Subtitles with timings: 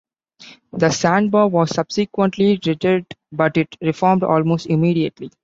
[0.73, 5.29] The sandbar was subsequently dredged, but it reformed almost immediately.